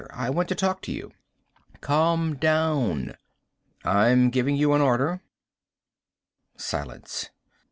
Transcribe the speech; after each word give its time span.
I 0.09 0.31
want 0.31 0.49
to 0.49 0.55
talk 0.55 0.81
to 0.81 0.91
you." 0.91 1.11
"Come 1.79 2.35
down." 2.37 3.15
"I'm 3.85 4.31
giving 4.31 4.55
you 4.55 4.73
an 4.73 4.81
order." 4.81 5.21
Silence. 6.57 7.29